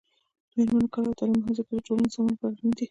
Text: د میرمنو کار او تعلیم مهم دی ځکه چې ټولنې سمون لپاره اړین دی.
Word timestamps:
د 0.53 0.53
میرمنو 0.55 0.91
کار 0.93 1.03
او 1.07 1.17
تعلیم 1.19 1.37
مهم 1.41 1.45
دی 1.51 1.57
ځکه 1.59 1.69
چې 1.75 1.85
ټولنې 1.87 2.07
سمون 2.13 2.31
لپاره 2.33 2.51
اړین 2.53 2.69
دی. 2.71 2.79